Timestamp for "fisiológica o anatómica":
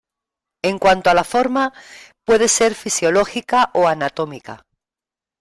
2.73-4.65